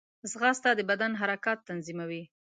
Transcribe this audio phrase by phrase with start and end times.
[0.31, 2.23] ځغاسته د بدن حرکات تنظیموي